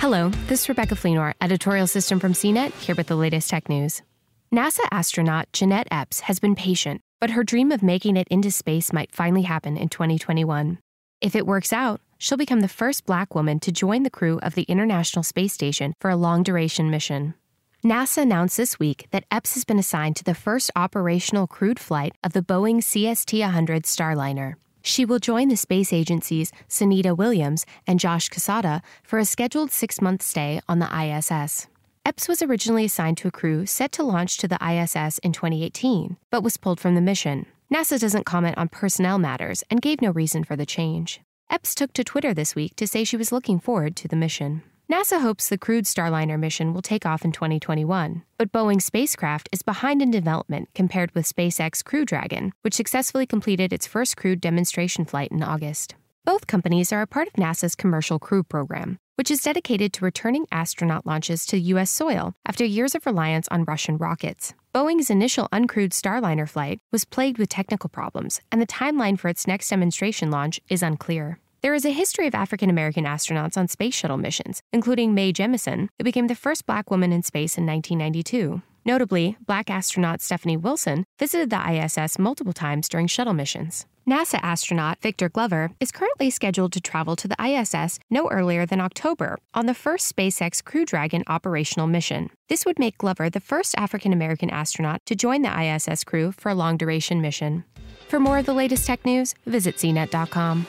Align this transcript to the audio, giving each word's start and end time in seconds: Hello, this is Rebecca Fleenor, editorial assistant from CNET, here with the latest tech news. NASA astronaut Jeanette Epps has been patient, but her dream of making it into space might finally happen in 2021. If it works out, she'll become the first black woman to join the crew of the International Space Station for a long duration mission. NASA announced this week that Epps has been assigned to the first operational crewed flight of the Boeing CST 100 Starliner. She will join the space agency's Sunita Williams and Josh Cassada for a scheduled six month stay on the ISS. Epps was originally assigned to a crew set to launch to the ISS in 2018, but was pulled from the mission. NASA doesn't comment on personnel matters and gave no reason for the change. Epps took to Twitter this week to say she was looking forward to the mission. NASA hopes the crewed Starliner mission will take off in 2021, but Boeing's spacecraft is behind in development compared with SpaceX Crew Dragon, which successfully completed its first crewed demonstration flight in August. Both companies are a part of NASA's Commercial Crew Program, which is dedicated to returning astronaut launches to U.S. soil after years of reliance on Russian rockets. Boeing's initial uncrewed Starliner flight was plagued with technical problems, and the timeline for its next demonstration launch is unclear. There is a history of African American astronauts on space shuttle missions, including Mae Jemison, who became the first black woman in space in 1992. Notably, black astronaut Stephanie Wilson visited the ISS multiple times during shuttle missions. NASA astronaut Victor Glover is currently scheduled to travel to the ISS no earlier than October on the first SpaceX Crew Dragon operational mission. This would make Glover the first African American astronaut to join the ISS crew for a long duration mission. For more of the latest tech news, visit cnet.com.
Hello, 0.00 0.30
this 0.46 0.62
is 0.62 0.68
Rebecca 0.70 0.94
Fleenor, 0.94 1.34
editorial 1.42 1.84
assistant 1.84 2.22
from 2.22 2.32
CNET, 2.32 2.72
here 2.80 2.94
with 2.94 3.08
the 3.08 3.16
latest 3.16 3.50
tech 3.50 3.68
news. 3.68 4.00
NASA 4.50 4.88
astronaut 4.90 5.52
Jeanette 5.52 5.88
Epps 5.90 6.20
has 6.20 6.38
been 6.38 6.54
patient, 6.54 7.02
but 7.20 7.28
her 7.28 7.44
dream 7.44 7.70
of 7.70 7.82
making 7.82 8.16
it 8.16 8.26
into 8.28 8.50
space 8.50 8.94
might 8.94 9.12
finally 9.12 9.42
happen 9.42 9.76
in 9.76 9.90
2021. 9.90 10.78
If 11.20 11.36
it 11.36 11.46
works 11.46 11.70
out, 11.70 12.00
she'll 12.16 12.38
become 12.38 12.60
the 12.60 12.66
first 12.66 13.04
black 13.04 13.34
woman 13.34 13.60
to 13.60 13.70
join 13.70 14.02
the 14.02 14.08
crew 14.08 14.38
of 14.42 14.54
the 14.54 14.62
International 14.62 15.22
Space 15.22 15.52
Station 15.52 15.92
for 16.00 16.08
a 16.08 16.16
long 16.16 16.44
duration 16.44 16.90
mission. 16.90 17.34
NASA 17.84 18.22
announced 18.22 18.56
this 18.56 18.78
week 18.78 19.06
that 19.10 19.26
Epps 19.30 19.52
has 19.52 19.66
been 19.66 19.78
assigned 19.78 20.16
to 20.16 20.24
the 20.24 20.34
first 20.34 20.70
operational 20.74 21.46
crewed 21.46 21.78
flight 21.78 22.14
of 22.24 22.32
the 22.32 22.40
Boeing 22.40 22.78
CST 22.78 23.38
100 23.40 23.82
Starliner. 23.82 24.54
She 24.82 25.04
will 25.04 25.18
join 25.18 25.48
the 25.48 25.56
space 25.56 25.92
agency's 25.92 26.52
Sunita 26.68 27.16
Williams 27.16 27.66
and 27.86 28.00
Josh 28.00 28.28
Cassada 28.28 28.82
for 29.02 29.18
a 29.18 29.24
scheduled 29.24 29.70
six 29.70 30.00
month 30.00 30.22
stay 30.22 30.60
on 30.68 30.78
the 30.78 30.88
ISS. 30.88 31.66
Epps 32.04 32.28
was 32.28 32.42
originally 32.42 32.86
assigned 32.86 33.18
to 33.18 33.28
a 33.28 33.30
crew 33.30 33.66
set 33.66 33.92
to 33.92 34.02
launch 34.02 34.38
to 34.38 34.48
the 34.48 34.58
ISS 34.64 35.18
in 35.18 35.32
2018, 35.32 36.16
but 36.30 36.42
was 36.42 36.56
pulled 36.56 36.80
from 36.80 36.94
the 36.94 37.00
mission. 37.00 37.46
NASA 37.72 38.00
doesn't 38.00 38.24
comment 38.24 38.56
on 38.56 38.68
personnel 38.68 39.18
matters 39.18 39.62
and 39.70 39.82
gave 39.82 40.00
no 40.00 40.10
reason 40.10 40.42
for 40.42 40.56
the 40.56 40.66
change. 40.66 41.20
Epps 41.50 41.74
took 41.74 41.92
to 41.92 42.02
Twitter 42.02 42.32
this 42.32 42.54
week 42.54 42.74
to 42.76 42.86
say 42.86 43.04
she 43.04 43.16
was 43.16 43.32
looking 43.32 43.60
forward 43.60 43.96
to 43.96 44.08
the 44.08 44.16
mission. 44.16 44.62
NASA 44.90 45.20
hopes 45.20 45.48
the 45.48 45.56
crewed 45.56 45.84
Starliner 45.84 46.36
mission 46.36 46.74
will 46.74 46.82
take 46.82 47.06
off 47.06 47.24
in 47.24 47.30
2021, 47.30 48.24
but 48.36 48.50
Boeing's 48.50 48.84
spacecraft 48.84 49.48
is 49.52 49.62
behind 49.62 50.02
in 50.02 50.10
development 50.10 50.68
compared 50.74 51.14
with 51.14 51.32
SpaceX 51.32 51.84
Crew 51.84 52.04
Dragon, 52.04 52.52
which 52.62 52.74
successfully 52.74 53.24
completed 53.24 53.72
its 53.72 53.86
first 53.86 54.16
crewed 54.16 54.40
demonstration 54.40 55.04
flight 55.04 55.30
in 55.30 55.44
August. 55.44 55.94
Both 56.24 56.48
companies 56.48 56.92
are 56.92 57.02
a 57.02 57.06
part 57.06 57.28
of 57.28 57.34
NASA's 57.34 57.76
Commercial 57.76 58.18
Crew 58.18 58.42
Program, 58.42 58.98
which 59.14 59.30
is 59.30 59.42
dedicated 59.42 59.92
to 59.92 60.04
returning 60.04 60.48
astronaut 60.50 61.06
launches 61.06 61.46
to 61.46 61.60
U.S. 61.74 61.92
soil 61.92 62.34
after 62.44 62.64
years 62.64 62.96
of 62.96 63.06
reliance 63.06 63.46
on 63.48 63.64
Russian 63.66 63.96
rockets. 63.96 64.54
Boeing's 64.74 65.08
initial 65.08 65.48
uncrewed 65.52 65.92
Starliner 65.92 66.48
flight 66.48 66.80
was 66.90 67.04
plagued 67.04 67.38
with 67.38 67.48
technical 67.48 67.90
problems, 67.90 68.40
and 68.50 68.60
the 68.60 68.66
timeline 68.66 69.16
for 69.16 69.28
its 69.28 69.46
next 69.46 69.68
demonstration 69.68 70.32
launch 70.32 70.60
is 70.68 70.82
unclear. 70.82 71.38
There 71.62 71.74
is 71.74 71.84
a 71.84 71.90
history 71.90 72.26
of 72.26 72.34
African 72.34 72.70
American 72.70 73.04
astronauts 73.04 73.58
on 73.58 73.68
space 73.68 73.94
shuttle 73.94 74.16
missions, 74.16 74.62
including 74.72 75.12
Mae 75.12 75.30
Jemison, 75.30 75.88
who 75.98 76.04
became 76.04 76.26
the 76.26 76.34
first 76.34 76.64
black 76.64 76.90
woman 76.90 77.12
in 77.12 77.22
space 77.22 77.58
in 77.58 77.66
1992. 77.66 78.62
Notably, 78.86 79.36
black 79.46 79.68
astronaut 79.68 80.22
Stephanie 80.22 80.56
Wilson 80.56 81.04
visited 81.18 81.50
the 81.50 81.60
ISS 81.70 82.18
multiple 82.18 82.54
times 82.54 82.88
during 82.88 83.06
shuttle 83.06 83.34
missions. 83.34 83.84
NASA 84.08 84.40
astronaut 84.42 85.02
Victor 85.02 85.28
Glover 85.28 85.72
is 85.80 85.92
currently 85.92 86.30
scheduled 86.30 86.72
to 86.72 86.80
travel 86.80 87.14
to 87.14 87.28
the 87.28 87.36
ISS 87.38 87.98
no 88.08 88.30
earlier 88.30 88.64
than 88.64 88.80
October 88.80 89.38
on 89.52 89.66
the 89.66 89.74
first 89.74 90.16
SpaceX 90.16 90.64
Crew 90.64 90.86
Dragon 90.86 91.22
operational 91.26 91.86
mission. 91.86 92.30
This 92.48 92.64
would 92.64 92.78
make 92.78 92.96
Glover 92.96 93.28
the 93.28 93.38
first 93.38 93.74
African 93.76 94.14
American 94.14 94.48
astronaut 94.48 95.02
to 95.04 95.14
join 95.14 95.42
the 95.42 95.62
ISS 95.62 96.04
crew 96.04 96.32
for 96.32 96.48
a 96.48 96.54
long 96.54 96.78
duration 96.78 97.20
mission. 97.20 97.64
For 98.08 98.18
more 98.18 98.38
of 98.38 98.46
the 98.46 98.54
latest 98.54 98.86
tech 98.86 99.04
news, 99.04 99.34
visit 99.44 99.76
cnet.com. 99.76 100.66